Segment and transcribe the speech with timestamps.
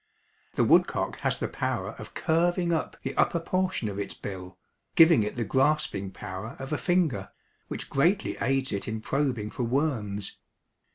[0.55, 4.57] The woodcock has the power of curving up the upper portion of its bill,
[4.95, 7.29] giving it the grasping power of a finger,
[7.67, 10.37] which greatly aids it in probing for worms.